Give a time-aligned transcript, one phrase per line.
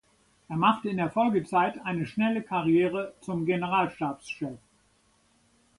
[0.49, 4.57] Er machte in der Folgezeit eine schnelle Karriere zum Generalstabschef.